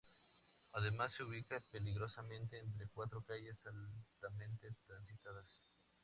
[0.73, 5.61] Además se ubica peligrosamente entre cuatro calles altamente transitadas.